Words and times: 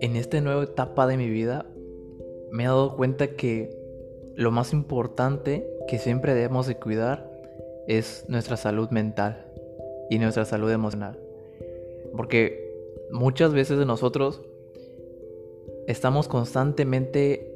En 0.00 0.16
esta 0.16 0.40
nueva 0.40 0.64
etapa 0.64 1.06
de 1.06 1.16
mi 1.16 1.28
vida 1.28 1.66
me 2.50 2.64
he 2.64 2.66
dado 2.66 2.96
cuenta 2.96 3.28
que 3.28 3.70
lo 4.34 4.50
más 4.50 4.72
importante 4.72 5.66
que 5.88 5.98
siempre 5.98 6.34
debemos 6.34 6.66
de 6.66 6.76
cuidar 6.76 7.30
es 7.86 8.24
nuestra 8.28 8.56
salud 8.56 8.90
mental 8.90 9.46
y 10.10 10.18
nuestra 10.18 10.44
salud 10.44 10.70
emocional. 10.70 11.18
Porque 12.16 12.72
muchas 13.10 13.52
veces 13.52 13.84
nosotros 13.86 14.42
estamos 15.86 16.28
constantemente 16.28 17.52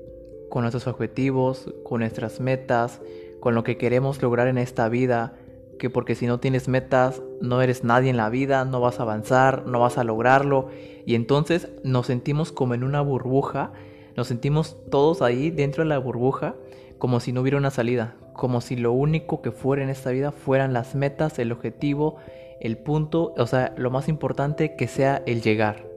con 0.48 0.62
nuestros 0.62 0.87
objetivos, 0.87 1.73
con 1.84 2.00
nuestras 2.00 2.41
metas, 2.41 3.00
con 3.41 3.55
lo 3.55 3.64
que 3.64 3.77
queremos 3.77 4.21
lograr 4.23 4.48
en 4.48 4.59
esta 4.59 4.89
vida, 4.89 5.37
que 5.80 5.90
porque 5.90 6.14
si 6.14 6.26
no 6.26 6.38
tienes 6.38 6.68
metas 6.68 7.22
no 7.40 7.62
eres 7.62 7.82
nadie 7.82 8.10
en 8.10 8.18
la 8.18 8.28
vida, 8.28 8.64
no 8.66 8.80
vas 8.80 9.00
a 9.00 9.02
avanzar, 9.02 9.66
no 9.66 9.80
vas 9.80 9.96
a 9.96 10.05
lograrlo 10.05 10.68
y 11.06 11.14
entonces 11.14 11.70
nos 11.82 12.06
sentimos 12.06 12.52
como 12.52 12.74
en 12.74 12.84
una 12.84 13.00
burbuja, 13.00 13.72
nos 14.14 14.28
sentimos 14.28 14.77
todos 14.91 15.22
ahí 15.22 15.50
dentro 15.50 15.82
de 15.82 15.88
la 15.88 15.98
burbuja 15.98 16.55
como 16.98 17.19
si 17.19 17.32
no 17.32 17.41
hubiera 17.41 17.56
una 17.56 17.70
salida, 17.70 18.14
como 18.34 18.60
si 18.60 18.77
lo 18.77 18.92
único 18.92 19.41
que 19.41 19.52
fuera 19.52 19.82
en 19.82 19.88
esta 19.88 20.10
vida 20.10 20.32
fueran 20.32 20.74
las 20.74 20.95
metas, 20.95 21.38
el 21.38 21.50
objetivo, 21.50 22.16
el 22.60 22.77
punto, 22.77 23.33
o 23.38 23.47
sea, 23.47 23.72
lo 23.78 23.91
más 23.91 24.06
importante 24.06 24.77
que 24.77 24.86
sea 24.86 25.22
el 25.24 25.41
llegar. 25.41 25.88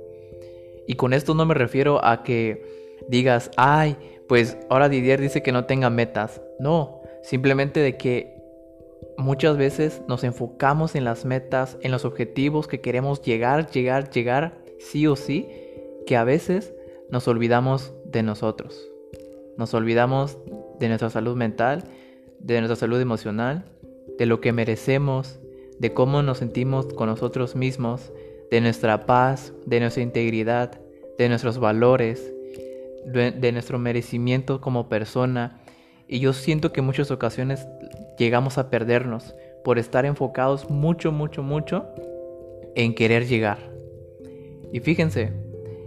Y 0.87 0.95
con 0.95 1.11
esto 1.11 1.35
no 1.35 1.45
me 1.45 1.55
refiero 1.55 2.03
a 2.05 2.23
que 2.23 2.95
digas, 3.09 3.51
ay, 3.57 3.97
pues 4.29 4.57
ahora 4.69 4.87
Didier 4.87 5.19
dice 5.19 5.43
que 5.43 5.51
no 5.51 5.65
tenga 5.65 5.89
metas. 5.89 6.41
No, 6.57 7.01
simplemente 7.21 7.81
de 7.81 7.97
que 7.97 8.42
muchas 9.17 9.57
veces 9.57 10.01
nos 10.07 10.23
enfocamos 10.23 10.95
en 10.95 11.03
las 11.03 11.25
metas, 11.25 11.77
en 11.81 11.91
los 11.91 12.05
objetivos 12.05 12.67
que 12.67 12.81
queremos 12.81 13.21
llegar, 13.21 13.69
llegar, 13.71 14.09
llegar, 14.09 14.63
sí 14.79 15.07
o 15.07 15.15
sí, 15.15 15.47
que 16.05 16.15
a 16.17 16.23
veces 16.23 16.73
nos 17.09 17.27
olvidamos 17.27 17.93
de 18.05 18.23
nosotros. 18.23 18.89
Nos 19.57 19.73
olvidamos 19.73 20.37
de 20.79 20.87
nuestra 20.87 21.09
salud 21.09 21.35
mental, 21.35 21.83
de 22.39 22.59
nuestra 22.59 22.75
salud 22.75 22.99
emocional, 22.99 23.65
de 24.17 24.25
lo 24.25 24.41
que 24.41 24.51
merecemos, 24.51 25.39
de 25.79 25.93
cómo 25.93 26.21
nos 26.21 26.39
sentimos 26.39 26.87
con 26.87 27.07
nosotros 27.07 27.55
mismos, 27.55 28.11
de 28.51 28.61
nuestra 28.61 29.05
paz, 29.05 29.53
de 29.65 29.79
nuestra 29.79 30.03
integridad, 30.03 30.79
de 31.17 31.29
nuestros 31.29 31.59
valores, 31.59 32.33
de, 33.05 33.51
nuestro 33.51 33.79
merecimiento 33.79 34.61
como 34.61 34.89
persona. 34.89 35.61
Y 36.07 36.19
yo 36.19 36.33
siento 36.33 36.71
que 36.71 36.81
muchas 36.81 37.11
ocasiones 37.11 37.67
llegamos 38.17 38.57
a 38.57 38.69
perdernos 38.69 39.35
por 39.63 39.79
estar 39.79 40.05
enfocados 40.05 40.69
mucho, 40.69 41.11
mucho, 41.11 41.43
mucho 41.43 41.85
en 42.75 42.95
querer 42.95 43.27
llegar. 43.27 43.57
Y 44.71 44.79
fíjense, 44.79 45.31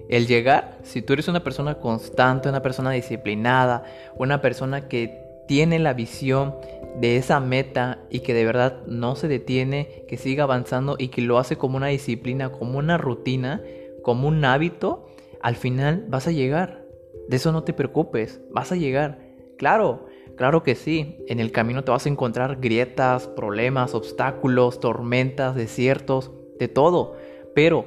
el 0.09 0.27
llegar, 0.27 0.79
si 0.83 1.03
tú 1.03 1.13
eres 1.13 1.29
una 1.29 1.43
persona 1.43 1.77
constante, 1.77 2.49
una 2.49 2.63
persona 2.63 2.93
disciplinada, 2.93 3.85
una 4.17 4.41
persona 4.41 4.89
que 4.89 5.27
tiene 5.49 5.79
la 5.79 5.95
visión 5.95 6.55
de 7.01 7.17
esa 7.17 7.41
meta 7.41 7.99
y 8.11 8.21
que 8.21 8.35
de 8.35 8.45
verdad 8.45 8.85
no 8.87 9.17
se 9.17 9.29
detiene, 9.29 10.05
que 10.09 10.17
siga 10.17 10.45
avanzando 10.45 10.97
y 10.99 11.09
que 11.09 11.23
lo 11.23 11.39
hace 11.39 11.57
como 11.57 11.77
una 11.77 11.89
disciplina, 11.89 12.53
como 12.53 12.79
una 12.79 12.99
rutina, 12.99 13.63
como 14.03 14.29
un 14.29 14.45
hábito, 14.45 15.07
al 15.43 15.57
final 15.57 16.05
vas 16.09 16.27
a 16.27 16.33
llegar. 16.33 16.85
De 17.29 17.37
eso 17.37 17.53
no 17.53 17.65
te 17.65 17.73
preocupes, 17.73 18.41
vas 18.51 18.71
a 18.73 18.77
llegar. 18.77 19.26
Claro, 19.59 20.07
claro 20.37 20.63
que 20.63 20.75
sí, 20.75 21.25
en 21.29 21.41
el 21.41 21.53
camino 21.53 21.83
te 21.83 21.91
vas 21.91 22.07
a 22.07 22.09
encontrar 22.09 22.61
grietas, 22.61 23.27
problemas, 23.27 23.95
obstáculos, 23.95 24.81
tormentas, 24.81 25.55
desiertos, 25.55 26.33
de 26.59 26.69
todo, 26.69 27.17
pero 27.55 27.87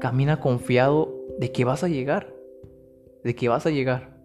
camina 0.00 0.40
confiado 0.40 1.14
de 1.38 1.52
que 1.52 1.64
vas 1.64 1.84
a 1.84 1.88
llegar, 1.88 2.34
de 3.24 3.34
que 3.34 3.48
vas 3.48 3.66
a 3.66 3.70
llegar. 3.70 4.16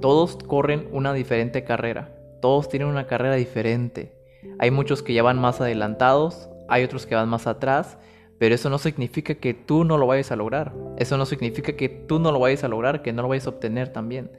Todos 0.00 0.36
corren 0.36 0.88
una 0.92 1.12
diferente 1.12 1.64
carrera, 1.64 2.16
todos 2.40 2.68
tienen 2.68 2.88
una 2.88 3.06
carrera 3.06 3.34
diferente. 3.36 4.16
Hay 4.58 4.70
muchos 4.70 5.02
que 5.02 5.14
ya 5.14 5.22
van 5.22 5.38
más 5.40 5.60
adelantados, 5.60 6.48
hay 6.68 6.84
otros 6.84 7.06
que 7.06 7.14
van 7.14 7.28
más 7.28 7.46
atrás, 7.46 7.98
pero 8.38 8.54
eso 8.54 8.70
no 8.70 8.78
significa 8.78 9.34
que 9.34 9.54
tú 9.54 9.84
no 9.84 9.98
lo 9.98 10.06
vayas 10.06 10.32
a 10.32 10.36
lograr. 10.36 10.72
Eso 10.96 11.16
no 11.16 11.26
significa 11.26 11.74
que 11.74 11.88
tú 11.88 12.18
no 12.18 12.32
lo 12.32 12.40
vayas 12.40 12.64
a 12.64 12.68
lograr, 12.68 13.02
que 13.02 13.12
no 13.12 13.22
lo 13.22 13.28
vayas 13.28 13.46
a 13.46 13.50
obtener 13.50 13.92
también. 13.92 14.30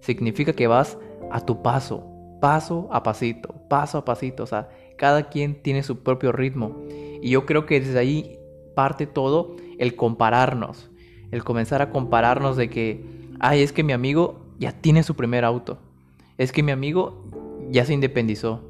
Significa 0.00 0.52
que 0.52 0.66
vas 0.66 0.98
a 1.30 1.40
tu 1.40 1.62
paso, 1.62 2.04
paso 2.40 2.88
a 2.92 3.02
pasito, 3.02 3.54
paso 3.68 3.98
a 3.98 4.04
pasito. 4.04 4.42
O 4.42 4.46
sea, 4.46 4.68
cada 4.96 5.28
quien 5.28 5.62
tiene 5.62 5.82
su 5.82 6.02
propio 6.02 6.32
ritmo. 6.32 6.82
Y 7.22 7.30
yo 7.30 7.46
creo 7.46 7.66
que 7.66 7.80
desde 7.80 7.98
ahí 7.98 8.38
parte 8.74 9.06
todo 9.06 9.56
el 9.78 9.96
compararnos. 9.96 10.90
El 11.30 11.44
comenzar 11.44 11.82
a 11.82 11.90
compararnos 11.90 12.56
de 12.56 12.70
que, 12.70 13.04
ay, 13.40 13.62
es 13.62 13.72
que 13.72 13.82
mi 13.82 13.92
amigo 13.92 14.40
ya 14.58 14.72
tiene 14.72 15.02
su 15.02 15.16
primer 15.16 15.44
auto. 15.44 15.78
Es 16.38 16.52
que 16.52 16.62
mi 16.62 16.72
amigo 16.72 17.24
ya 17.70 17.84
se 17.84 17.94
independizó. 17.94 18.60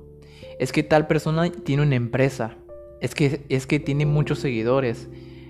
Es 0.58 0.72
que 0.72 0.82
tal 0.82 1.06
persona 1.06 1.50
tiene 1.50 1.82
una 1.82 1.96
empresa. 1.96 2.56
Es 3.00 3.14
que, 3.14 3.44
es 3.48 3.66
que 3.66 3.78
tiene 3.78 4.06
muchos 4.06 4.38
seguidores. 4.38 5.08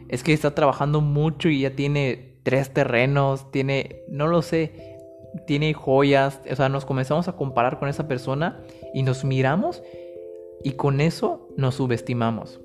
Es 0.08 0.22
que 0.22 0.32
está 0.32 0.54
trabajando 0.54 1.00
mucho 1.00 1.48
y 1.48 1.60
ya 1.60 1.70
tiene 1.70 2.38
tres 2.42 2.72
terrenos. 2.72 3.50
Tiene, 3.52 4.00
no 4.08 4.26
lo 4.26 4.42
sé, 4.42 4.95
tiene 5.46 5.74
joyas. 5.74 6.40
O 6.50 6.56
sea, 6.56 6.68
nos 6.68 6.84
comenzamos 6.84 7.28
a 7.28 7.36
comparar 7.36 7.78
con 7.78 7.88
esa 7.88 8.08
persona 8.08 8.62
y 8.94 9.02
nos 9.02 9.24
miramos 9.24 9.82
y 10.62 10.72
con 10.72 11.00
eso 11.00 11.48
nos 11.56 11.76
subestimamos. 11.76 12.60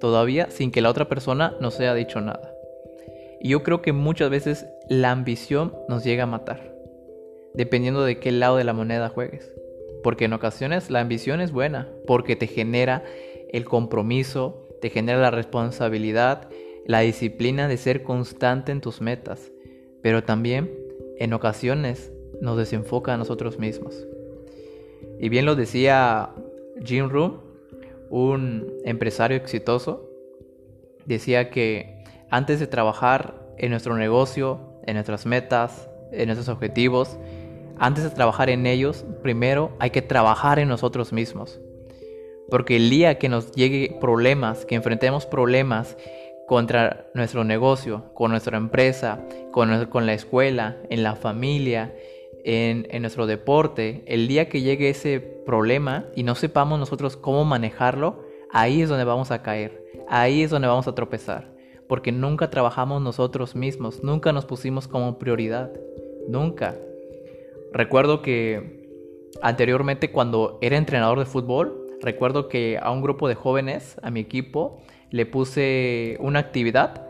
Todavía 0.00 0.50
sin 0.50 0.70
que 0.70 0.82
la 0.82 0.90
otra 0.90 1.08
persona 1.08 1.56
nos 1.60 1.80
haya 1.80 1.94
dicho 1.94 2.20
nada. 2.20 2.52
Y 3.40 3.50
yo 3.50 3.62
creo 3.62 3.82
que 3.82 3.92
muchas 3.92 4.30
veces 4.30 4.66
la 4.88 5.10
ambición 5.10 5.74
nos 5.88 6.04
llega 6.04 6.24
a 6.24 6.26
matar, 6.26 6.74
dependiendo 7.54 8.04
de 8.04 8.18
qué 8.18 8.32
lado 8.32 8.56
de 8.56 8.64
la 8.64 8.72
moneda 8.72 9.08
juegues. 9.08 9.52
Porque 10.02 10.26
en 10.26 10.32
ocasiones 10.32 10.90
la 10.90 11.00
ambición 11.00 11.40
es 11.40 11.52
buena, 11.52 11.88
porque 12.06 12.36
te 12.36 12.46
genera 12.46 13.02
el 13.50 13.64
compromiso, 13.64 14.68
te 14.80 14.90
genera 14.90 15.18
la 15.18 15.30
responsabilidad, 15.30 16.48
la 16.86 17.00
disciplina 17.00 17.68
de 17.68 17.76
ser 17.76 18.02
constante 18.02 18.72
en 18.72 18.80
tus 18.80 19.00
metas. 19.00 19.50
Pero 20.02 20.22
también 20.22 20.70
en 21.18 21.32
ocasiones 21.32 22.12
nos 22.40 22.56
desenfoca 22.56 23.14
a 23.14 23.16
nosotros 23.16 23.58
mismos. 23.58 24.06
Y 25.18 25.28
bien 25.28 25.46
lo 25.46 25.56
decía 25.56 26.30
Jim 26.84 27.08
Room, 27.08 27.40
un 28.10 28.72
empresario 28.84 29.36
exitoso, 29.36 30.08
decía 31.06 31.50
que 31.50 32.04
antes 32.30 32.60
de 32.60 32.66
trabajar 32.66 33.34
en 33.58 33.70
nuestro 33.70 33.96
negocio, 33.96 34.60
en 34.84 34.94
nuestras 34.94 35.26
metas, 35.26 35.88
en 36.12 36.26
nuestros 36.26 36.48
objetivos, 36.48 37.18
antes 37.78 38.04
de 38.04 38.10
trabajar 38.10 38.50
en 38.50 38.66
ellos, 38.66 39.04
primero 39.22 39.72
hay 39.78 39.90
que 39.90 40.02
trabajar 40.02 40.58
en 40.58 40.68
nosotros 40.68 41.12
mismos. 41.12 41.60
Porque 42.50 42.76
el 42.76 42.90
día 42.90 43.18
que 43.18 43.28
nos 43.28 43.52
llegue 43.52 43.96
problemas, 44.00 44.64
que 44.64 44.76
enfrentemos 44.76 45.26
problemas 45.26 45.96
contra 46.46 47.06
nuestro 47.14 47.44
negocio, 47.44 48.12
con 48.14 48.30
nuestra 48.30 48.56
empresa, 48.56 49.20
con, 49.52 49.86
con 49.86 50.06
la 50.06 50.14
escuela, 50.14 50.76
en 50.90 51.02
la 51.02 51.16
familia, 51.16 51.94
en, 52.44 52.86
en 52.90 53.02
nuestro 53.02 53.26
deporte, 53.26 54.04
el 54.06 54.28
día 54.28 54.48
que 54.48 54.62
llegue 54.62 54.90
ese 54.90 55.20
problema 55.20 56.06
y 56.14 56.22
no 56.22 56.34
sepamos 56.34 56.78
nosotros 56.78 57.16
cómo 57.16 57.44
manejarlo, 57.44 58.22
ahí 58.52 58.82
es 58.82 58.88
donde 58.88 59.04
vamos 59.04 59.30
a 59.30 59.42
caer, 59.42 59.84
ahí 60.08 60.42
es 60.42 60.50
donde 60.50 60.68
vamos 60.68 60.86
a 60.86 60.94
tropezar 60.94 61.56
porque 61.88 62.12
nunca 62.12 62.50
trabajamos 62.50 63.02
nosotros 63.02 63.54
mismos, 63.54 64.02
nunca 64.02 64.32
nos 64.32 64.44
pusimos 64.44 64.88
como 64.88 65.18
prioridad, 65.18 65.70
nunca. 66.28 66.76
Recuerdo 67.72 68.22
que 68.22 68.88
anteriormente 69.42 70.10
cuando 70.10 70.58
era 70.60 70.76
entrenador 70.76 71.18
de 71.18 71.26
fútbol, 71.26 71.86
recuerdo 72.00 72.48
que 72.48 72.78
a 72.80 72.90
un 72.90 73.02
grupo 73.02 73.28
de 73.28 73.34
jóvenes, 73.34 73.96
a 74.02 74.10
mi 74.10 74.20
equipo, 74.20 74.80
le 75.10 75.26
puse 75.26 76.16
una 76.20 76.40
actividad 76.40 77.02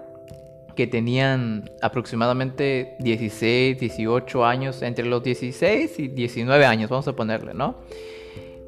que 0.75 0.87
tenían 0.87 1.71
aproximadamente 1.81 2.97
16, 3.01 3.79
18 3.79 4.45
años, 4.45 4.83
entre 4.83 5.07
los 5.07 5.23
16 5.23 5.99
y 5.99 6.09
19 6.09 6.67
años, 6.67 6.91
vamos 6.91 7.09
a 7.09 7.17
ponerle, 7.17 7.55
¿no? 7.55 7.77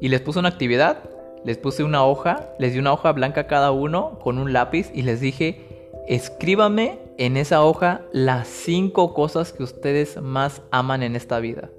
Y 0.01 0.07
les 0.07 0.21
puse 0.21 0.39
una 0.39 0.49
actividad, 0.49 1.03
les 1.45 1.57
puse 1.57 1.83
una 1.83 2.03
hoja, 2.03 2.49
les 2.57 2.73
di 2.73 2.79
una 2.79 2.93
hoja 2.93 3.11
blanca 3.11 3.41
a 3.41 3.47
cada 3.47 3.71
uno 3.71 4.17
con 4.19 4.39
un 4.39 4.53
lápiz 4.53 4.89
y 4.93 5.03
les 5.03 5.21
dije, 5.21 5.69
Escríbame 6.09 6.97
en 7.19 7.37
esa 7.37 7.63
hoja 7.63 8.01
las 8.11 8.47
cinco 8.47 9.13
cosas 9.13 9.53
que 9.53 9.61
ustedes 9.61 10.19
más 10.19 10.63
aman 10.71 11.03
en 11.03 11.15
esta 11.15 11.39
vida. 11.39 11.69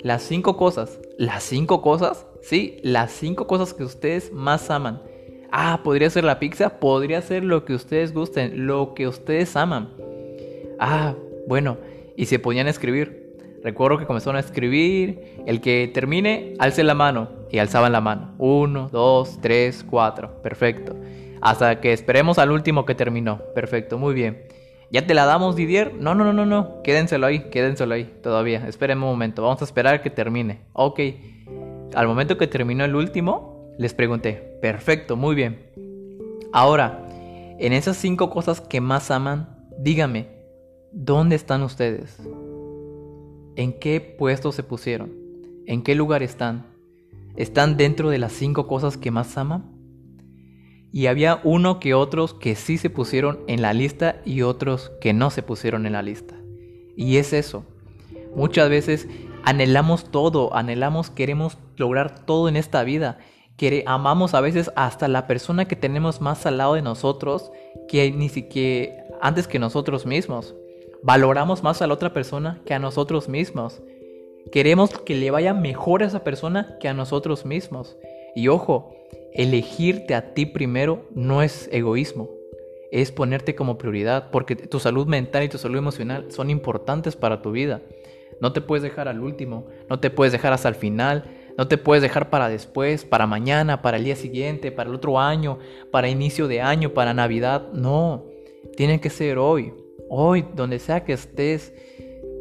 Las 0.00 0.24
cinco 0.24 0.56
cosas. 0.56 0.98
¿Las 1.18 1.44
cinco 1.44 1.80
cosas? 1.80 2.26
Sí, 2.42 2.80
las 2.82 3.12
cinco 3.12 3.46
cosas 3.46 3.72
que 3.72 3.84
ustedes 3.84 4.32
más 4.32 4.70
aman. 4.70 5.00
Ah, 5.56 5.82
podría 5.84 6.10
ser 6.10 6.24
la 6.24 6.40
pizza, 6.40 6.80
podría 6.80 7.22
ser 7.22 7.44
lo 7.44 7.64
que 7.64 7.74
ustedes 7.74 8.12
gusten, 8.12 8.66
lo 8.66 8.92
que 8.92 9.06
ustedes 9.06 9.54
aman. 9.54 9.88
Ah, 10.80 11.14
bueno, 11.46 11.78
y 12.16 12.26
se 12.26 12.40
ponían 12.40 12.66
a 12.66 12.70
escribir. 12.70 13.38
Recuerdo 13.62 13.98
que 13.98 14.04
comenzaron 14.04 14.34
a 14.34 14.40
escribir, 14.40 15.44
el 15.46 15.60
que 15.60 15.88
termine, 15.94 16.54
alce 16.58 16.82
la 16.82 16.94
mano. 16.94 17.28
y 17.52 17.58
alzaban 17.58 17.92
la 17.92 18.00
mano. 18.00 18.34
Uno, 18.38 18.88
dos, 18.90 19.38
tres, 19.40 19.86
cuatro. 19.88 20.42
Perfecto. 20.42 20.96
Hasta 21.40 21.80
que 21.80 21.92
esperemos 21.92 22.40
al 22.40 22.50
último 22.50 22.84
que 22.84 22.96
terminó. 22.96 23.38
Perfecto, 23.54 23.96
muy 23.96 24.12
bien. 24.12 24.48
¿Ya 24.90 25.06
te 25.06 25.14
la 25.14 25.24
damos, 25.24 25.54
Didier? 25.54 25.94
No, 25.94 26.16
no, 26.16 26.24
no, 26.24 26.32
no, 26.32 26.46
no. 26.46 26.82
Quédenselo 26.82 27.26
ahí, 27.26 27.48
quédenselo 27.50 27.94
ahí. 27.94 28.12
Todavía. 28.24 28.66
Esperen 28.66 28.98
un 28.98 29.04
momento. 29.04 29.42
Vamos 29.42 29.62
a 29.62 29.66
esperar 29.66 30.02
que 30.02 30.10
termine. 30.10 30.62
Ok. 30.72 30.98
Al 31.94 32.08
momento 32.08 32.36
que 32.36 32.48
terminó 32.48 32.84
el 32.84 32.96
último, 32.96 33.53
les 33.78 33.94
pregunté. 33.94 34.58
Perfecto, 34.60 35.16
muy 35.16 35.34
bien. 35.34 35.66
Ahora, 36.52 37.06
en 37.58 37.72
esas 37.72 37.96
cinco 37.96 38.30
cosas 38.30 38.60
que 38.60 38.80
más 38.80 39.10
aman, 39.10 39.68
dígame, 39.78 40.28
¿dónde 40.92 41.36
están 41.36 41.62
ustedes? 41.62 42.18
¿En 43.56 43.78
qué 43.78 44.00
puesto 44.00 44.52
se 44.52 44.62
pusieron? 44.62 45.12
¿En 45.66 45.82
qué 45.82 45.94
lugar 45.94 46.22
están? 46.22 46.66
¿Están 47.36 47.76
dentro 47.76 48.10
de 48.10 48.18
las 48.18 48.32
cinco 48.32 48.66
cosas 48.66 48.96
que 48.96 49.10
más 49.10 49.36
aman? 49.36 49.72
Y 50.92 51.06
había 51.06 51.40
uno 51.42 51.80
que 51.80 51.94
otros 51.94 52.34
que 52.34 52.54
sí 52.54 52.78
se 52.78 52.90
pusieron 52.90 53.40
en 53.48 53.62
la 53.62 53.72
lista 53.72 54.20
y 54.24 54.42
otros 54.42 54.92
que 55.00 55.12
no 55.12 55.30
se 55.30 55.42
pusieron 55.42 55.86
en 55.86 55.92
la 55.94 56.02
lista. 56.02 56.36
Y 56.96 57.16
es 57.16 57.32
eso. 57.32 57.64
Muchas 58.36 58.68
veces 58.68 59.08
anhelamos 59.44 60.10
todo, 60.10 60.54
anhelamos, 60.54 61.10
queremos 61.10 61.58
lograr 61.76 62.24
todo 62.24 62.48
en 62.48 62.56
esta 62.56 62.84
vida. 62.84 63.18
Amamos 63.86 64.34
a 64.34 64.40
veces 64.40 64.70
hasta 64.76 65.08
la 65.08 65.26
persona 65.26 65.66
que 65.66 65.76
tenemos 65.76 66.20
más 66.20 66.44
al 66.46 66.58
lado 66.58 66.74
de 66.74 66.82
nosotros 66.82 67.52
que 67.88 68.10
ni 68.10 68.28
siquiera 68.28 69.04
antes 69.20 69.48
que 69.48 69.58
nosotros 69.58 70.06
mismos. 70.06 70.54
Valoramos 71.02 71.62
más 71.62 71.82
a 71.82 71.86
la 71.86 71.94
otra 71.94 72.12
persona 72.12 72.60
que 72.64 72.74
a 72.74 72.78
nosotros 72.78 73.28
mismos. 73.28 73.82
Queremos 74.52 74.90
que 74.98 75.14
le 75.14 75.30
vaya 75.30 75.54
mejor 75.54 76.02
a 76.02 76.06
esa 76.06 76.24
persona 76.24 76.76
que 76.80 76.88
a 76.88 76.94
nosotros 76.94 77.44
mismos. 77.44 77.96
Y 78.34 78.48
ojo, 78.48 78.94
elegirte 79.32 80.14
a 80.14 80.34
ti 80.34 80.46
primero 80.46 81.06
no 81.14 81.42
es 81.42 81.68
egoísmo, 81.72 82.28
es 82.90 83.10
ponerte 83.12 83.54
como 83.54 83.78
prioridad, 83.78 84.30
porque 84.30 84.56
tu 84.56 84.80
salud 84.80 85.06
mental 85.06 85.44
y 85.44 85.48
tu 85.48 85.58
salud 85.58 85.78
emocional 85.78 86.30
son 86.30 86.50
importantes 86.50 87.16
para 87.16 87.42
tu 87.42 87.52
vida. 87.52 87.82
No 88.40 88.52
te 88.52 88.60
puedes 88.60 88.82
dejar 88.82 89.08
al 89.08 89.20
último, 89.20 89.66
no 89.88 90.00
te 90.00 90.10
puedes 90.10 90.32
dejar 90.32 90.52
hasta 90.52 90.68
el 90.68 90.74
final, 90.74 91.24
no 91.56 91.68
te 91.68 91.78
puedes 91.78 92.02
dejar 92.02 92.30
para 92.30 92.48
después, 92.48 93.04
para 93.04 93.26
mañana, 93.26 93.80
para 93.82 93.96
el 93.96 94.04
día 94.04 94.16
siguiente, 94.16 94.72
para 94.72 94.90
el 94.90 94.96
otro 94.96 95.18
año, 95.18 95.58
para 95.90 96.08
inicio 96.08 96.48
de 96.48 96.60
año, 96.60 96.90
para 96.90 97.14
Navidad. 97.14 97.70
No, 97.72 98.24
tiene 98.76 99.00
que 99.00 99.10
ser 99.10 99.38
hoy. 99.38 99.72
Hoy, 100.08 100.44
donde 100.54 100.78
sea 100.78 101.04
que 101.04 101.12
estés, 101.12 101.72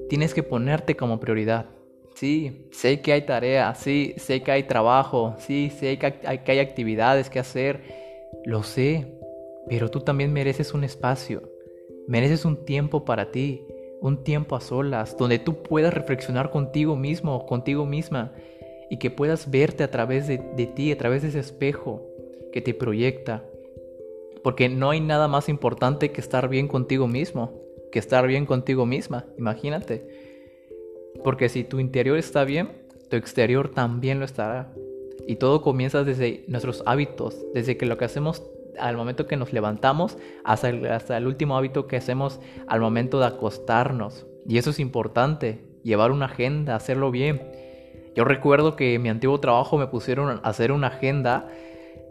tienes 0.10 0.34
que 0.34 0.44
ponerte 0.44 0.96
como 0.96 1.20
prioridad. 1.20 1.68
Sí, 2.16 2.68
sé 2.72 3.02
que 3.02 3.14
hay 3.14 3.24
tareas, 3.24 3.80
sí, 3.80 4.14
sé 4.18 4.44
que 4.44 4.52
hay 4.52 4.64
trabajo, 4.64 5.36
sí, 5.40 5.72
sé 5.72 5.98
que 5.98 6.14
hay, 6.24 6.40
que 6.40 6.52
hay 6.52 6.60
actividades 6.60 7.30
que 7.30 7.40
hacer, 7.40 7.82
lo 8.46 8.62
sé, 8.62 9.18
pero 9.68 9.90
tú 9.90 10.00
también 10.00 10.32
mereces 10.32 10.74
un 10.74 10.84
espacio, 10.84 11.42
mereces 12.08 12.46
un 12.46 12.66
tiempo 12.66 13.04
para 13.04 13.32
ti, 13.32 13.66
un 14.00 14.24
tiempo 14.24 14.56
a 14.56 14.62
solas, 14.62 15.18
donde 15.18 15.40
tú 15.40 15.64
puedas 15.64 15.94
reflexionar 15.94 16.52
contigo 16.52 16.96
mismo, 16.96 17.46
contigo 17.46 17.86
misma, 17.86 18.34
y 18.94 18.98
que 18.98 19.10
puedas 19.10 19.50
verte 19.50 19.84
a 19.84 19.90
través 19.90 20.28
de, 20.28 20.38
ti, 20.76 20.92
a 20.92 20.98
través 21.00 21.24
de 21.24 21.30
ese 21.30 21.40
espejo 21.40 22.08
que 22.52 22.62
te 22.62 22.76
proyecta. 22.76 23.44
Porque 24.44 24.70
no 24.70 24.92
hay 24.92 25.02
nada 25.02 25.28
más 25.28 25.50
importante 25.50 26.12
que 26.12 26.22
estar 26.22 26.48
bien 26.48 26.68
contigo 26.68 27.08
mismo, 27.08 27.60
que 27.92 27.98
estar 27.98 28.28
bien 28.28 28.46
contigo 28.46 28.86
misma, 28.86 29.26
imagínate. 29.36 30.06
Porque 31.24 31.50
si 31.50 31.64
tu 31.64 31.80
interior 31.80 32.20
está 32.20 32.44
bien, 32.44 32.84
tu 33.10 33.16
exterior 33.16 33.70
también 33.70 34.20
lo 34.20 34.26
estará. 34.26 34.72
Y 35.28 35.38
todo 35.38 35.64
comienza 35.64 36.04
desde 36.04 36.46
nuestros 36.48 36.84
hábitos, 36.86 37.36
desde 37.56 37.78
que 37.78 37.88
lo 37.88 37.98
que 37.98 38.06
hacemos 38.06 38.44
al 38.78 38.96
momento 38.96 39.26
que 39.26 39.38
nos 39.38 39.54
levantamos 39.54 40.20
hasta 40.44 40.70
el, 40.70 40.86
hasta 40.86 41.18
el 41.18 41.26
último 41.26 41.58
hábito 41.58 41.88
que 41.88 41.96
hacemos 41.96 42.40
al 42.68 42.80
momento 42.80 43.20
de 43.20 43.26
acostarnos. 43.26 44.28
Y 44.48 44.60
eso 44.60 44.70
es 44.70 44.80
importante, 44.80 45.64
llevar 45.82 46.12
una 46.12 46.26
agenda, 46.26 46.76
hacerlo 46.76 47.10
bien. 47.10 47.63
Yo 48.16 48.24
recuerdo 48.24 48.76
que 48.76 48.96
en 48.96 49.02
mi 49.02 49.10
antiguo 49.10 49.40
trabajo 49.40 49.78
me 49.78 49.88
pusieron 49.88 50.30
a 50.30 50.48
hacer 50.48 50.72
una 50.72 50.88
agenda 50.88 51.48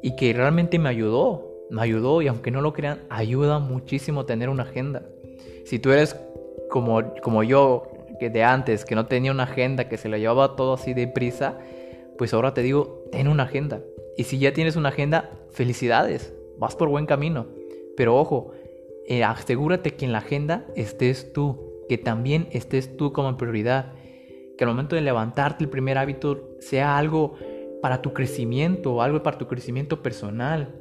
y 0.03 0.17
que 0.17 0.33
realmente 0.33 0.79
me 0.79 0.89
ayudó, 0.89 1.49
me 1.71 1.83
ayudó 1.83 2.23
y 2.23 2.29
aunque 2.29 2.51
no 2.51 2.61
lo 2.61 2.73
crean, 2.73 3.03
ayuda 3.09 3.59
muchísimo 3.59 4.27
tener 4.27 4.49
una 4.49 4.65
agenda. 4.65 5.03
Si 5.65 5.79
tú 5.79 5.93
eres 5.93 6.17
como, 6.69 7.15
como 7.23 7.43
yo, 7.43 7.85
que 8.19 8.31
de 8.31 8.45
antes, 8.45 8.85
que 8.85 8.95
no 8.95 9.07
tenía 9.07 9.33
una 9.33 9.45
agenda, 9.45 9.89
que 9.89 9.97
se 9.97 10.09
lo 10.09 10.17
llevaba 10.17 10.57
todo 10.57 10.75
así 10.75 10.95
de 10.95 11.09
prisa, 11.09 11.59
pues 12.19 12.35
ahora 12.35 12.55
te 12.55 12.63
digo, 12.63 13.05
ten 13.11 13.29
una 13.29 13.45
agenda. 13.45 13.81
Y 14.17 14.25
si 14.25 14.39
ya 14.39 14.53
tienes 14.53 14.77
una 14.77 14.91
agenda, 14.91 15.31
felicidades, 15.51 16.35
vas 16.59 16.77
por 16.77 16.89
buen 16.89 17.07
camino. 17.07 17.47
Pero 17.97 18.17
ojo, 18.17 18.53
eh, 19.07 19.25
asegúrate 19.25 19.95
que 19.95 20.05
en 20.05 20.13
la 20.13 20.19
agenda 20.19 20.67
estés 20.77 21.33
tú, 21.33 21.85
que 21.89 21.99
también 21.99 22.49
estés 22.53 22.97
tú 22.97 23.13
como 23.13 23.37
prioridad. 23.37 23.93
Que 24.63 24.67
al 24.67 24.75
momento 24.75 24.95
de 24.95 25.03
levantarte 25.03 25.65
el 25.65 25.71
primer 25.71 25.99
hábito 25.99 26.51
sea 26.61 26.97
algo 26.97 27.35
para 27.83 28.01
tu 28.01 28.13
crecimiento, 28.13 29.03
algo 29.03 29.21
para 29.21 29.37
tu 29.37 29.49
crecimiento 29.49 30.05
personal, 30.05 30.73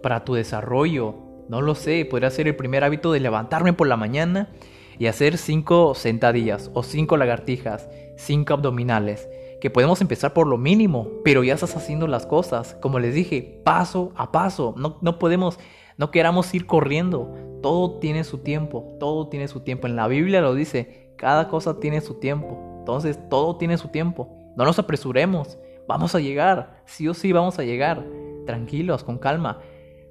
para 0.00 0.24
tu 0.24 0.34
desarrollo. 0.34 1.16
No 1.48 1.60
lo 1.60 1.74
sé, 1.74 2.04
podría 2.04 2.30
ser 2.30 2.46
el 2.46 2.54
primer 2.54 2.84
hábito 2.84 3.10
de 3.10 3.18
levantarme 3.18 3.72
por 3.72 3.88
la 3.88 3.96
mañana 3.96 4.52
y 4.96 5.06
hacer 5.06 5.38
5 5.38 5.96
sentadillas 5.96 6.70
o 6.72 6.84
5 6.84 7.16
lagartijas, 7.16 7.88
5 8.16 8.54
abdominales, 8.54 9.28
que 9.60 9.70
podemos 9.70 10.00
empezar 10.00 10.32
por 10.32 10.46
lo 10.46 10.56
mínimo, 10.56 11.08
pero 11.24 11.42
ya 11.42 11.54
estás 11.54 11.74
haciendo 11.74 12.06
las 12.06 12.26
cosas, 12.26 12.76
como 12.80 13.00
les 13.00 13.12
dije, 13.12 13.60
paso 13.64 14.12
a 14.14 14.30
paso, 14.30 14.76
no, 14.78 14.98
no 15.02 15.18
podemos, 15.18 15.58
no 15.96 16.12
queramos 16.12 16.54
ir 16.54 16.64
corriendo, 16.66 17.34
todo 17.60 17.98
tiene 17.98 18.22
su 18.22 18.38
tiempo, 18.38 18.96
todo 19.00 19.28
tiene 19.28 19.48
su 19.48 19.64
tiempo, 19.64 19.88
en 19.88 19.96
la 19.96 20.06
Biblia 20.06 20.40
lo 20.40 20.54
dice, 20.54 21.08
cada 21.16 21.48
cosa 21.48 21.80
tiene 21.80 22.00
su 22.00 22.14
tiempo, 22.20 22.67
entonces 22.88 23.18
todo 23.28 23.56
tiene 23.56 23.76
su 23.76 23.88
tiempo, 23.88 24.34
no 24.56 24.64
nos 24.64 24.78
apresuremos, 24.78 25.58
vamos 25.86 26.14
a 26.14 26.20
llegar, 26.20 26.82
sí 26.86 27.06
o 27.06 27.12
sí 27.12 27.32
vamos 27.32 27.58
a 27.58 27.62
llegar, 27.62 28.02
tranquilos, 28.46 29.04
con 29.04 29.18
calma, 29.18 29.58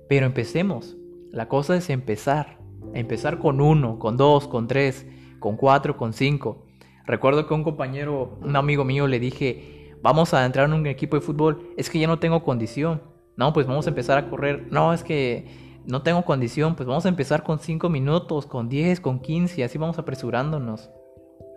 pero 0.08 0.28
empecemos, 0.28 0.96
la 1.32 1.48
cosa 1.48 1.76
es 1.76 1.90
empezar, 1.90 2.60
Empezar 2.94 3.40
con 3.40 3.60
uno, 3.60 4.00
con 4.00 4.16
dos, 4.16 4.48
con 4.48 4.68
tres, 4.68 5.06
con 5.40 5.58
cuatro, 5.58 5.98
con 5.98 6.14
cinco. 6.14 6.66
Recuerdo 7.06 7.48
que 7.48 7.54
un 7.54 7.64
compañero, 7.64 8.38
un 8.42 8.56
amigo 8.56 8.86
mío, 8.86 9.08
le 9.08 9.20
dije, 9.20 9.94
vamos 10.02 10.34
a 10.34 10.46
entrar 10.46 10.68
en 10.68 10.74
un 10.74 10.88
equipo 10.88 11.18
de 11.18 11.22
fútbol, 11.22 11.74
es 11.76 11.90
que 11.90 12.00
ya 12.00 12.08
no 12.08 12.20
tengo 12.20 12.44
condición. 12.44 13.02
No, 13.36 13.52
pues 13.52 13.68
vamos 13.68 13.88
a 13.88 13.90
empezar 13.90 14.18
a 14.18 14.30
correr. 14.30 14.68
No, 14.72 14.94
es 14.94 15.04
que 15.04 15.82
no 15.86 16.02
tengo 16.02 16.24
condición, 16.24 16.76
pues 16.76 16.88
vamos 16.88 17.06
a 17.06 17.10
empezar 17.10 17.44
con 17.44 17.60
cinco 17.60 17.90
minutos, 17.90 18.46
con 18.46 18.70
diez, 18.70 19.02
con 19.02 19.20
quince, 19.20 19.64
así 19.64 19.78
vamos 19.78 20.00
apresurándonos. 20.00 20.90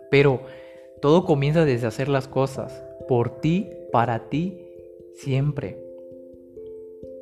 Pero 0.09 0.41
todo 1.01 1.25
comienza 1.25 1.65
desde 1.65 1.87
hacer 1.87 2.07
las 2.07 2.27
cosas, 2.27 2.83
por 3.07 3.41
ti, 3.41 3.69
para 3.91 4.29
ti, 4.29 4.65
siempre. 5.15 5.77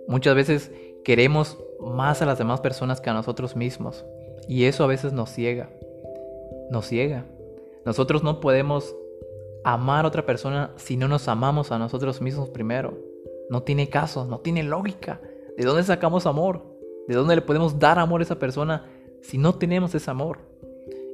Muchas 0.07 0.35
veces 0.35 0.71
queremos 1.03 1.57
más 1.79 2.21
a 2.21 2.25
las 2.25 2.37
demás 2.37 2.61
personas 2.61 3.01
que 3.01 3.09
a 3.09 3.13
nosotros 3.13 3.55
mismos. 3.55 4.05
Y 4.47 4.65
eso 4.65 4.83
a 4.83 4.87
veces 4.87 5.13
nos 5.13 5.29
ciega. 5.31 5.69
Nos 6.71 6.87
ciega. 6.87 7.25
Nosotros 7.85 8.23
no 8.23 8.39
podemos 8.39 8.95
amar 9.63 10.05
a 10.05 10.07
otra 10.07 10.25
persona 10.25 10.71
si 10.75 10.97
no 10.97 11.07
nos 11.07 11.27
amamos 11.27 11.71
a 11.71 11.79
nosotros 11.79 12.21
mismos 12.21 12.49
primero. 12.49 12.97
No 13.49 13.63
tiene 13.63 13.89
caso, 13.89 14.25
no 14.25 14.39
tiene 14.39 14.63
lógica. 14.63 15.21
¿De 15.57 15.65
dónde 15.65 15.83
sacamos 15.83 16.25
amor? 16.25 16.63
¿De 17.07 17.15
dónde 17.15 17.35
le 17.35 17.41
podemos 17.41 17.79
dar 17.79 17.97
amor 17.99 18.21
a 18.21 18.23
esa 18.23 18.39
persona 18.39 18.85
si 19.21 19.37
no 19.37 19.55
tenemos 19.55 19.95
ese 19.95 20.11
amor? 20.11 20.39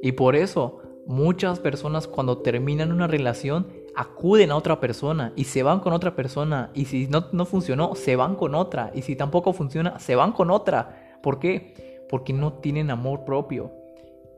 Y 0.02 0.12
por 0.12 0.36
eso 0.36 0.80
muchas 1.06 1.60
personas 1.60 2.06
cuando 2.06 2.38
terminan 2.38 2.92
una 2.92 3.06
relación 3.06 3.66
acuden 3.94 4.50
a 4.50 4.56
otra 4.56 4.78
persona 4.78 5.32
y 5.36 5.44
se 5.44 5.62
van 5.62 5.80
con 5.80 5.92
otra 5.92 6.14
persona. 6.14 6.70
Y 6.74 6.84
si 6.84 7.06
no, 7.06 7.26
no 7.32 7.46
funcionó, 7.46 7.94
se 7.94 8.16
van 8.16 8.34
con 8.36 8.54
otra. 8.54 8.90
Y 8.94 9.02
si 9.02 9.16
tampoco 9.16 9.52
funciona, 9.52 9.98
se 9.98 10.16
van 10.16 10.32
con 10.32 10.50
otra. 10.50 11.18
¿Por 11.22 11.38
qué? 11.38 12.04
Porque 12.08 12.32
no 12.32 12.54
tienen 12.54 12.90
amor 12.90 13.24
propio. 13.24 13.72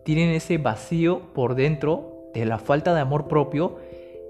Tienen 0.05 0.31
ese 0.31 0.59
vacío 0.59 1.21
por 1.35 1.55
dentro 1.55 2.31
de 2.35 2.47
la 2.47 2.59
falta 2.59 2.95
de 2.95 3.01
amor 3.01 3.27
propio 3.27 3.77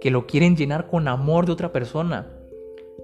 que 0.01 0.11
lo 0.11 0.27
quieren 0.27 0.57
llenar 0.57 0.87
con 0.89 1.09
amor 1.09 1.47
de 1.47 1.53
otra 1.53 1.73
persona. 1.73 2.27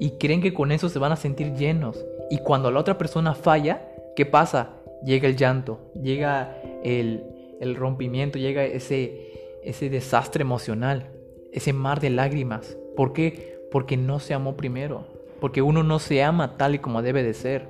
Y 0.00 0.12
creen 0.12 0.40
que 0.40 0.54
con 0.54 0.72
eso 0.72 0.88
se 0.88 0.98
van 0.98 1.12
a 1.12 1.16
sentir 1.16 1.54
llenos. 1.54 2.04
Y 2.30 2.38
cuando 2.38 2.70
la 2.70 2.80
otra 2.80 2.96
persona 2.96 3.34
falla, 3.34 3.88
¿qué 4.16 4.26
pasa? 4.26 4.70
Llega 5.04 5.28
el 5.28 5.36
llanto, 5.36 5.92
llega 6.00 6.56
el, 6.82 7.33
el 7.60 7.76
rompimiento, 7.76 8.38
llega 8.38 8.64
ese, 8.64 9.60
ese 9.62 9.88
desastre 9.88 10.42
emocional 10.42 11.10
ese 11.54 11.72
mar 11.72 12.00
de 12.00 12.10
lágrimas. 12.10 12.76
¿Por 12.96 13.12
qué? 13.12 13.60
Porque 13.70 13.96
no 13.96 14.18
se 14.18 14.34
amó 14.34 14.56
primero. 14.56 15.06
Porque 15.40 15.62
uno 15.62 15.82
no 15.82 16.00
se 16.00 16.22
ama 16.22 16.56
tal 16.56 16.74
y 16.74 16.78
como 16.80 17.00
debe 17.00 17.22
de 17.22 17.32
ser. 17.32 17.68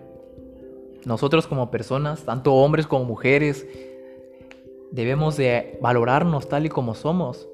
Nosotros 1.04 1.46
como 1.46 1.70
personas, 1.70 2.24
tanto 2.24 2.54
hombres 2.54 2.86
como 2.86 3.04
mujeres, 3.04 3.66
debemos 4.90 5.36
de 5.36 5.78
valorarnos 5.82 6.48
tal 6.48 6.64
y 6.64 6.70
como 6.70 6.94
somos. 6.94 7.46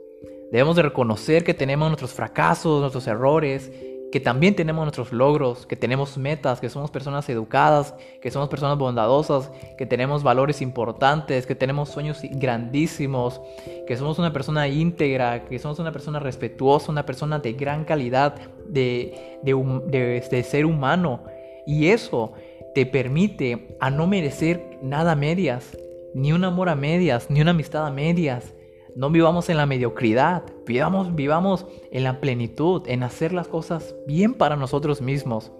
Debemos 0.53 0.77
de 0.77 0.83
reconocer 0.83 1.43
que 1.43 1.55
tenemos 1.55 1.89
nuestros 1.89 2.13
fracasos, 2.13 2.81
nuestros 2.81 3.09
errores, 3.09 3.73
que 4.11 4.21
también 4.21 4.57
tenemos 4.57 4.85
nuestros 4.85 5.13
logros, 5.13 5.67
que 5.67 5.77
tenemos 5.77 6.19
metas, 6.19 6.61
que 6.61 6.69
somos 6.69 6.91
personas 6.91 7.29
educadas, 7.29 7.95
que 8.21 8.31
somos 8.31 8.49
personas 8.49 8.77
bondadosas, 8.77 9.51
que 9.79 9.87
tenemos 9.87 10.23
valores 10.23 10.61
importantes, 10.63 11.47
que 11.47 11.55
tenemos 11.55 11.91
sueños 11.91 12.21
grandísimos, 12.23 13.41
que 13.87 13.97
somos 13.97 14.19
una 14.19 14.33
persona 14.33 14.67
íntegra, 14.69 15.45
que 15.45 15.59
somos 15.59 15.79
una 15.79 15.93
persona 15.93 16.19
respetuosa, 16.19 16.91
una 16.91 17.07
persona 17.07 17.39
de 17.39 17.53
gran 17.53 17.85
calidad 17.85 18.35
de, 18.67 19.39
de, 19.43 20.29
de 20.29 20.43
ser 20.43 20.67
humano. 20.67 21.23
Y 21.67 21.89
eso 21.89 22.33
te 22.75 22.87
permite 22.87 23.77
a 23.81 23.91
no 23.91 24.07
merecer 24.07 24.79
nada 24.83 25.13
a 25.13 25.17
medias, 25.17 25.77
ni 26.15 26.33
un 26.33 26.45
amor 26.45 26.69
a 26.69 26.75
medias, 26.75 27.31
ni 27.31 27.41
una 27.41 27.53
amistad 27.53 27.87
a 27.87 27.91
medias, 27.91 28.55
no 28.97 29.11
vivamos 29.11 29.49
en 29.49 29.57
la 29.57 29.67
mediocridad, 29.67 30.43
vivamos, 30.67 31.15
vivamos 31.15 31.67
en 31.91 32.05
la 32.05 32.21
plenitud, 32.21 32.83
en 32.87 33.03
hacer 33.03 33.33
las 33.33 33.49
cosas 33.49 33.95
bien 34.07 34.35
para 34.35 34.57
nosotros 34.57 35.01
mismos. 35.01 35.53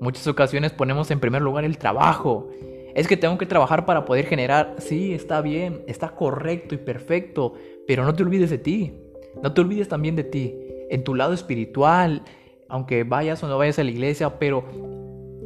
Muchas 0.00 0.26
ocasiones 0.26 0.72
ponemos 0.72 1.10
en 1.10 1.20
primer 1.20 1.42
lugar 1.42 1.64
el 1.64 1.78
trabajo. 1.78 2.48
Es 2.94 3.08
que 3.08 3.16
tengo 3.16 3.38
que 3.38 3.46
trabajar 3.46 3.86
para 3.86 4.04
poder 4.04 4.26
generar. 4.26 4.76
Sí, 4.78 5.14
está 5.14 5.40
bien, 5.40 5.82
está 5.86 6.10
correcto 6.10 6.74
y 6.74 6.78
perfecto, 6.78 7.54
pero 7.86 8.04
no 8.04 8.14
te 8.14 8.22
olvides 8.22 8.50
de 8.50 8.58
ti. 8.58 8.92
No 9.42 9.52
te 9.52 9.60
olvides 9.60 9.88
también 9.88 10.16
de 10.16 10.24
ti. 10.24 10.54
En 10.90 11.04
tu 11.04 11.14
lado 11.14 11.32
espiritual, 11.32 12.22
aunque 12.68 13.04
vayas 13.04 13.42
o 13.42 13.48
no 13.48 13.58
vayas 13.58 13.78
a 13.78 13.84
la 13.84 13.90
iglesia, 13.90 14.38
pero 14.38 14.64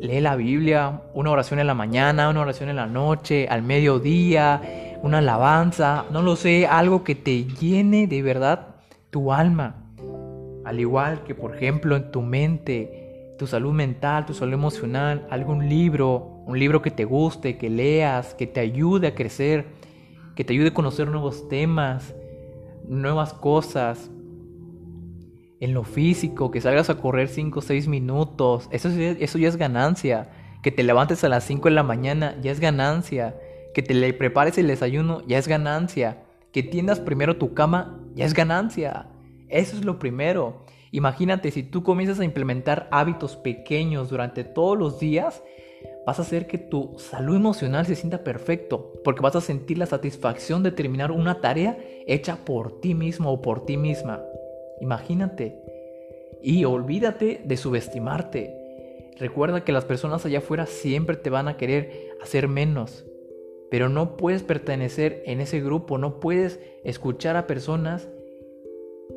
lee 0.00 0.20
la 0.20 0.36
Biblia, 0.36 1.02
una 1.14 1.30
oración 1.30 1.60
en 1.60 1.66
la 1.66 1.74
mañana, 1.74 2.28
una 2.28 2.40
oración 2.40 2.68
en 2.68 2.76
la 2.76 2.86
noche, 2.86 3.48
al 3.48 3.62
mediodía, 3.62 4.60
una 5.02 5.18
alabanza, 5.18 6.04
no 6.10 6.22
lo 6.22 6.36
sé, 6.36 6.66
algo 6.66 7.04
que 7.04 7.14
te 7.14 7.44
llene 7.44 8.06
de 8.06 8.22
verdad 8.22 8.76
tu 9.10 9.32
alma. 9.32 9.76
Al 10.64 10.80
igual 10.80 11.22
que, 11.24 11.34
por 11.34 11.54
ejemplo, 11.54 11.96
en 11.96 12.10
tu 12.10 12.22
mente, 12.22 13.34
tu 13.38 13.46
salud 13.46 13.72
mental, 13.72 14.26
tu 14.26 14.34
salud 14.34 14.52
emocional, 14.52 15.26
algún 15.30 15.68
libro, 15.68 16.42
un 16.46 16.58
libro 16.58 16.82
que 16.82 16.90
te 16.90 17.04
guste, 17.04 17.56
que 17.56 17.70
leas, 17.70 18.34
que 18.34 18.46
te 18.46 18.60
ayude 18.60 19.08
a 19.08 19.14
crecer, 19.14 19.66
que 20.34 20.44
te 20.44 20.52
ayude 20.52 20.68
a 20.68 20.74
conocer 20.74 21.08
nuevos 21.08 21.48
temas, 21.48 22.14
nuevas 22.86 23.32
cosas. 23.32 24.10
En 25.60 25.74
lo 25.74 25.84
físico, 25.84 26.50
que 26.50 26.60
salgas 26.60 26.90
a 26.90 26.98
correr 26.98 27.28
5 27.28 27.58
o 27.58 27.62
6 27.62 27.88
minutos, 27.88 28.68
eso, 28.70 28.88
eso 28.90 29.38
ya 29.38 29.48
es 29.48 29.56
ganancia. 29.56 30.30
Que 30.62 30.70
te 30.70 30.82
levantes 30.82 31.22
a 31.24 31.28
las 31.28 31.44
5 31.44 31.68
de 31.68 31.74
la 31.74 31.82
mañana, 31.82 32.36
ya 32.42 32.50
es 32.50 32.60
ganancia 32.60 33.34
que 33.78 33.82
te 33.82 33.94
le 33.94 34.12
prepares 34.12 34.58
el 34.58 34.66
desayuno 34.66 35.22
ya 35.28 35.38
es 35.38 35.46
ganancia. 35.46 36.24
Que 36.50 36.64
tiendas 36.64 36.98
primero 36.98 37.36
tu 37.36 37.54
cama 37.54 38.04
ya 38.12 38.24
es 38.24 38.34
ganancia. 38.34 39.06
Eso 39.48 39.76
es 39.76 39.84
lo 39.84 40.00
primero. 40.00 40.64
Imagínate 40.90 41.52
si 41.52 41.62
tú 41.62 41.84
comienzas 41.84 42.18
a 42.18 42.24
implementar 42.24 42.88
hábitos 42.90 43.36
pequeños 43.36 44.10
durante 44.10 44.42
todos 44.42 44.76
los 44.76 44.98
días, 44.98 45.44
vas 46.04 46.18
a 46.18 46.22
hacer 46.22 46.48
que 46.48 46.58
tu 46.58 46.96
salud 46.98 47.36
emocional 47.36 47.86
se 47.86 47.94
sienta 47.94 48.24
perfecto, 48.24 48.94
porque 49.04 49.22
vas 49.22 49.36
a 49.36 49.40
sentir 49.40 49.78
la 49.78 49.86
satisfacción 49.86 50.64
de 50.64 50.72
terminar 50.72 51.12
una 51.12 51.40
tarea 51.40 51.78
hecha 52.08 52.36
por 52.44 52.80
ti 52.80 52.96
mismo 52.96 53.30
o 53.30 53.40
por 53.40 53.64
ti 53.64 53.76
misma. 53.76 54.24
Imagínate. 54.80 55.62
Y 56.42 56.64
olvídate 56.64 57.42
de 57.44 57.56
subestimarte. 57.56 59.12
Recuerda 59.20 59.62
que 59.62 59.70
las 59.70 59.84
personas 59.84 60.26
allá 60.26 60.38
afuera 60.38 60.66
siempre 60.66 61.16
te 61.16 61.30
van 61.30 61.46
a 61.46 61.56
querer 61.56 62.08
hacer 62.20 62.48
menos. 62.48 63.04
Pero 63.70 63.88
no 63.88 64.16
puedes 64.16 64.42
pertenecer 64.42 65.22
en 65.26 65.40
ese 65.40 65.60
grupo, 65.60 65.98
no 65.98 66.20
puedes 66.20 66.60
escuchar 66.84 67.36
a 67.36 67.46
personas 67.46 68.08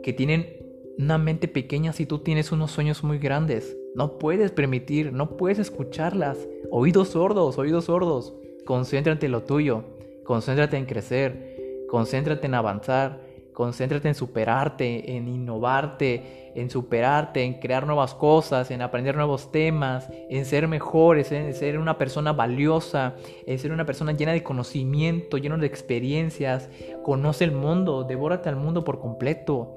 que 0.04 0.14
tienen 0.14 0.58
una 0.98 1.18
mente 1.18 1.48
pequeña 1.48 1.94
si 1.94 2.06
tú 2.06 2.20
tienes 2.20 2.52
unos 2.52 2.72
sueños 2.72 3.04
muy 3.04 3.18
grandes. 3.18 3.78
No 3.96 4.18
puedes 4.18 4.52
permitir, 4.52 5.14
no 5.14 5.38
puedes 5.38 5.60
escucharlas. 5.60 6.38
Oídos 6.70 7.10
sordos, 7.10 7.58
oídos 7.58 7.86
sordos. 7.86 8.34
Concéntrate 8.66 9.26
en 9.26 9.32
lo 9.32 9.44
tuyo, 9.44 9.84
concéntrate 10.24 10.78
en 10.78 10.86
crecer, 10.86 11.84
concéntrate 11.90 12.46
en 12.46 12.54
avanzar, 12.54 13.22
concéntrate 13.62 14.08
en 14.08 14.16
superarte, 14.16 15.16
en 15.16 15.28
innovarte, 15.28 16.52
en 16.56 16.72
superarte, 16.72 17.44
en 17.44 17.60
crear 17.60 17.86
nuevas 17.86 18.16
cosas, 18.16 18.72
en 18.72 18.82
aprender 18.82 19.16
nuevos 19.16 19.52
temas, 19.52 20.10
en 20.32 20.46
ser 20.46 20.68
mejores, 20.68 21.32
en 21.32 21.54
ser 21.54 21.78
una 21.78 21.96
persona 22.00 22.34
valiosa, 22.34 23.14
en 23.46 23.60
ser 23.60 23.72
una 23.72 23.86
persona 23.86 24.14
llena 24.14 24.32
de 24.32 24.42
conocimiento, 24.42 25.38
llena 25.38 25.58
de 25.58 25.68
experiencias. 25.68 26.72
Conoce 27.04 27.44
el 27.44 27.52
mundo, 27.52 28.04
devórate 28.04 28.50
al 28.50 28.56
mundo 28.56 28.84
por 28.84 29.00
completo, 29.00 29.76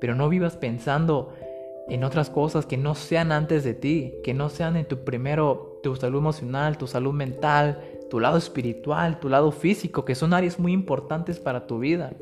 pero 0.00 0.14
no 0.14 0.28
vivas 0.28 0.56
pensando 0.56 1.34
en 1.88 2.04
otras 2.04 2.30
cosas 2.30 2.66
que 2.66 2.76
no 2.76 2.94
sean 2.94 3.32
antes 3.32 3.64
de 3.64 3.74
ti, 3.74 4.14
que 4.22 4.32
no 4.32 4.48
sean 4.48 4.76
en 4.76 4.86
tu 4.86 4.98
primero, 5.02 5.80
tu 5.82 5.96
salud 5.96 6.20
emocional, 6.20 6.78
tu 6.78 6.86
salud 6.86 7.12
mental, 7.12 7.80
tu 8.08 8.20
lado 8.20 8.38
espiritual, 8.38 9.18
tu 9.18 9.28
lado 9.28 9.50
físico, 9.50 10.04
que 10.04 10.14
son 10.14 10.34
áreas 10.34 10.60
muy 10.60 10.72
importantes 10.72 11.40
para 11.40 11.66
tu 11.66 11.80
vida. 11.80 12.12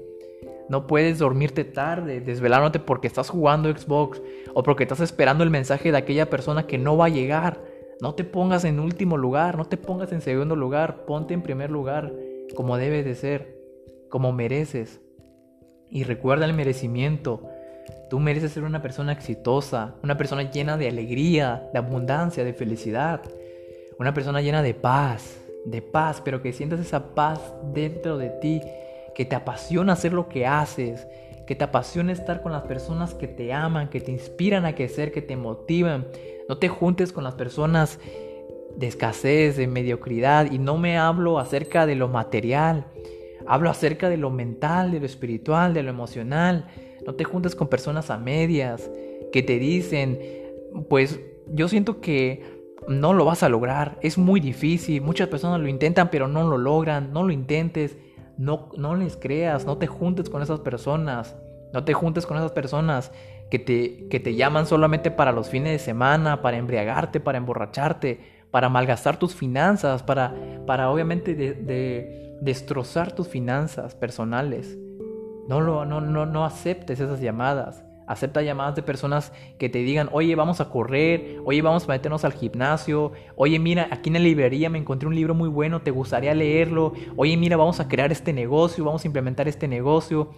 No 0.73 0.87
puedes 0.87 1.19
dormirte 1.19 1.65
tarde, 1.65 2.23
desvelándote 2.23 2.79
porque 2.79 3.07
estás 3.07 3.29
jugando 3.29 3.71
Xbox 3.71 4.23
o 4.55 4.63
porque 4.63 4.85
estás 4.85 5.01
esperando 5.01 5.45
el 5.45 5.51
mensaje 5.51 5.93
de 5.93 5.99
aquella 5.99 6.31
persona 6.31 6.67
que 6.67 6.79
no 6.79 6.97
va 6.97 7.05
a 7.05 7.11
llegar. 7.11 7.63
No 8.01 8.15
te 8.15 8.25
pongas 8.25 8.65
en 8.65 8.81
último 8.81 9.19
lugar, 9.19 9.59
no 9.59 9.67
te 9.67 9.77
pongas 9.77 10.13
en 10.13 10.23
segundo 10.23 10.57
lugar, 10.57 11.05
ponte 11.05 11.35
en 11.35 11.43
primer 11.43 11.71
lugar, 11.71 12.11
como 12.55 12.79
debe 12.79 13.03
de 13.03 13.15
ser, 13.15 13.55
como 14.09 14.33
mereces. 14.33 15.03
Y 15.91 16.05
recuerda 16.05 16.47
el 16.47 16.55
merecimiento. 16.55 17.43
Tú 18.09 18.19
mereces 18.19 18.53
ser 18.53 18.65
una 18.65 18.81
persona 18.81 19.13
exitosa, 19.13 19.97
una 20.03 20.17
persona 20.17 20.51
llena 20.51 20.79
de 20.79 20.89
alegría, 20.89 21.69
de 21.75 21.81
abundancia, 21.81 22.45
de 22.45 22.55
felicidad, 22.55 23.21
una 23.99 24.15
persona 24.15 24.41
llena 24.41 24.63
de 24.63 24.73
paz, 24.73 25.39
de 25.67 25.83
paz, 25.83 26.23
pero 26.25 26.41
que 26.41 26.55
sientas 26.55 26.81
esa 26.81 27.15
paz 27.15 27.53
dentro 27.75 28.17
de 28.17 28.31
ti 28.31 28.63
que 29.15 29.25
te 29.25 29.37
apasiona 29.37 29.93
hacer 29.93 30.13
lo 30.13 30.29
que 30.29 30.47
haces, 30.47 31.07
que 31.47 31.55
te 31.55 31.65
apasiona 31.65 32.13
estar 32.13 32.43
con 32.43 32.53
las 32.53 32.63
personas 32.63 33.15
que 33.15 33.29
te 33.29 33.53
aman, 33.53 33.91
que 33.91 34.01
te 34.01 34.13
inspiran 34.13 34.65
a 34.65 34.75
crecer, 34.75 35.13
que 35.13 35.23
te 35.23 35.37
motivan. 35.37 36.07
No 36.49 36.59
te 36.59 36.69
juntes 36.69 37.13
con 37.13 37.25
las 37.25 37.35
personas 37.35 37.99
de 38.77 38.87
escasez, 38.87 39.57
de 39.57 39.67
mediocridad. 39.67 40.51
Y 40.51 40.59
no 40.59 40.79
me 40.79 40.99
hablo 40.99 41.39
acerca 41.39 41.87
de 41.87 41.97
lo 41.97 42.09
material. 42.09 42.87
Hablo 43.47 43.71
acerca 43.71 44.09
de 44.09 44.17
lo 44.17 44.31
mental, 44.31 44.93
de 44.93 45.01
lo 45.01 45.07
espiritual, 45.07 45.75
de 45.75 45.83
lo 45.83 45.91
emocional. 45.91 46.69
No 47.05 47.15
te 47.15 47.25
juntes 47.25 47.55
con 47.55 47.69
personas 47.69 48.11
a 48.11 48.19
medias 48.19 48.91
que 49.33 49.43
te 49.43 49.59
dicen, 49.59 50.19
pues 50.89 51.21
yo 51.49 51.69
siento 51.69 52.01
que 52.01 52.63
no 52.89 53.13
lo 53.13 53.25
vas 53.25 53.43
a 53.43 53.49
lograr. 53.49 53.99
Es 54.03 54.19
muy 54.19 54.41
difícil. 54.41 55.03
Muchas 55.03 55.29
personas 55.29 55.61
lo 55.61 55.69
intentan, 55.69 56.11
pero 56.11 56.29
no 56.29 56.49
lo 56.49 56.59
logran. 56.59 57.13
No 57.13 57.25
lo 57.25 57.33
intentes. 57.33 57.97
No, 58.43 58.71
no 58.77 58.97
les 58.97 59.17
creas, 59.17 59.65
no 59.65 59.79
te 59.79 59.87
juntes 59.87 60.29
con 60.29 60.43
esas 60.43 60.59
personas. 60.59 61.37
No 61.73 61.85
te 61.85 61.95
juntes 61.95 62.27
con 62.27 62.37
esas 62.37 62.51
personas 62.51 63.13
que 63.51 63.61
te, 63.61 64.09
que 64.09 64.19
te 64.19 64.35
llaman 64.35 64.67
solamente 64.67 65.13
para 65.13 65.31
los 65.31 65.49
fines 65.49 65.71
de 65.71 65.79
semana, 65.79 66.43
para 66.43 66.57
embriagarte, 66.57 67.21
para 67.21 67.39
emborracharte, 67.39 68.19
para 68.51 68.69
malgastar 68.69 69.17
tus 69.17 69.37
finanzas, 69.37 70.03
para, 70.03 70.35
para 70.67 70.91
obviamente 70.91 71.37
de, 71.37 72.37
destrozar 72.41 73.13
tus 73.13 73.29
finanzas 73.29 73.95
personales. 73.95 74.77
No, 75.47 75.61
lo, 75.61 75.85
no, 75.85 76.01
no, 76.01 76.27
no 76.27 76.45
aceptes 76.45 76.99
esas 76.99 77.21
llamadas. 77.21 77.85
Acepta 78.13 78.43
llamadas 78.43 78.77
de 78.77 78.83
personas 78.83 79.33
que 79.59 79.71
te 79.71 79.79
digan, 79.79 80.11
oye, 80.13 80.35
vamos 80.35 80.61
a 80.61 80.69
correr, 80.69 81.39
oye, 81.47 81.63
vamos 81.63 81.85
a 81.85 81.93
meternos 81.93 82.27
al 82.27 82.35
gimnasio, 82.35 83.13
oye, 83.37 83.59
mira, 83.59 83.89
aquí 83.91 84.11
en 84.11 84.13
la 84.13 84.19
librería 84.19 84.69
me 84.69 84.77
encontré 84.77 85.09
un 85.09 85.15
libro 85.15 85.35
muy 85.35 85.49
bueno, 85.49 85.81
¿te 85.81 85.91
gustaría 85.91 86.35
leerlo? 86.35 86.93
Oye, 87.17 87.39
mira, 87.39 87.57
vamos 87.57 87.81
a 87.81 87.89
crear 87.89 88.13
este 88.13 88.35
negocio, 88.35 88.85
vamos 88.85 89.03
a 89.03 89.07
implementar 89.09 89.49
este 89.49 89.67
negocio. 89.67 90.29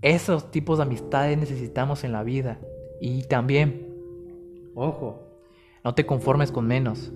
Esos 0.00 0.50
tipos 0.50 0.78
de 0.78 0.84
amistades 0.84 1.36
necesitamos 1.36 2.04
en 2.04 2.12
la 2.12 2.22
vida. 2.22 2.58
Y 3.02 3.24
también, 3.24 3.86
ojo, 4.74 5.20
no 5.84 5.94
te 5.94 6.06
conformes 6.06 6.50
con 6.50 6.66
menos. 6.66 7.12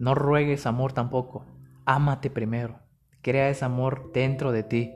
No 0.00 0.16
ruegues 0.16 0.66
amor 0.66 0.92
tampoco. 0.92 1.44
Ámate 1.84 2.30
primero. 2.30 2.80
Crea 3.22 3.48
ese 3.48 3.64
amor 3.64 4.10
dentro 4.12 4.50
de 4.50 4.64
ti. 4.64 4.92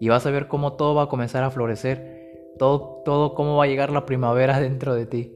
Y 0.00 0.10
vas 0.10 0.26
a 0.26 0.30
ver 0.30 0.48
cómo 0.48 0.74
todo 0.74 0.94
va 0.94 1.04
a 1.04 1.08
comenzar 1.08 1.44
a 1.44 1.50
florecer 1.50 2.17
todo, 2.58 3.02
todo 3.04 3.34
cómo 3.34 3.56
va 3.56 3.64
a 3.64 3.68
llegar 3.68 3.90
la 3.90 4.06
primavera 4.06 4.60
dentro 4.60 4.94
de 4.94 5.06
ti. 5.06 5.32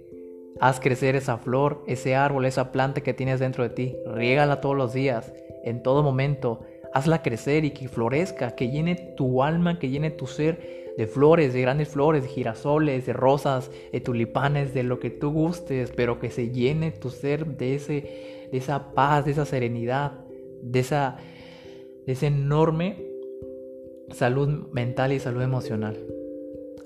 Haz 0.61 0.81
crecer 0.81 1.17
esa 1.17 1.39
flor, 1.39 1.83
ese 1.87 2.15
árbol, 2.15 2.45
esa 2.45 2.73
planta 2.73 3.01
que 3.01 3.15
tienes 3.15 3.41
dentro 3.41 3.65
de 3.65 3.71
ti. 3.71 3.97
Riégala 4.07 4.61
todos 4.61 4.77
los 4.77 4.93
días, 4.93 5.33
en 5.65 5.83
todo 5.83 6.03
momento. 6.03 6.61
Hazla 6.93 7.23
crecer 7.23 7.65
y 7.65 7.71
que 7.71 7.89
florezca, 7.89 8.55
que 8.55 8.69
llene 8.69 8.95
tu 9.17 9.43
alma, 9.43 9.79
que 9.79 9.89
llene 9.89 10.11
tu 10.11 10.27
ser 10.27 10.83
de 10.97 11.07
flores, 11.07 11.55
de 11.55 11.63
grandes 11.63 11.89
flores, 11.89 12.23
de 12.23 12.29
girasoles, 12.29 13.07
de 13.07 13.13
rosas, 13.13 13.71
de 13.93 14.01
tulipanes, 14.01 14.75
de 14.75 14.83
lo 14.83 14.99
que 15.01 15.11
tú 15.11 15.33
gustes, 15.33 15.91
pero 15.95 16.19
que 16.19 16.31
se 16.31 16.51
llene 16.51 16.91
tu 16.91 17.11
ser 17.11 17.47
de, 17.47 17.75
ese, 17.77 18.49
de 18.51 18.59
esa 18.59 18.93
paz, 18.93 19.25
de 19.25 19.33
esa 19.33 19.47
serenidad, 19.47 20.13
de 20.63 20.81
esa, 20.81 21.17
de 22.07 22.13
esa 22.13 22.27
enorme 22.27 23.07
salud 24.11 24.69
mental 24.73 25.13
y 25.13 25.19
salud 25.19 25.43
emocional. 25.43 25.99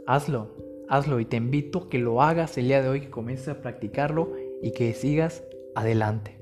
Hazlo, 0.08 0.50
hazlo 0.88 1.18
y 1.18 1.24
te 1.24 1.36
invito 1.36 1.78
a 1.78 1.88
que 1.88 1.98
lo 1.98 2.22
hagas 2.22 2.56
el 2.58 2.68
día 2.68 2.80
de 2.80 2.88
hoy, 2.88 3.00
que 3.00 3.10
comiences 3.10 3.48
a 3.48 3.60
practicarlo 3.60 4.34
y 4.62 4.72
que 4.72 4.94
sigas 4.94 5.42
adelante. 5.74 6.35